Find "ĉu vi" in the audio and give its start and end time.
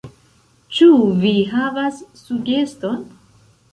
0.77-1.33